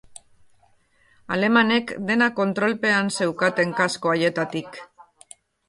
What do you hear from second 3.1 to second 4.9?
zeukaten kasko haietatik.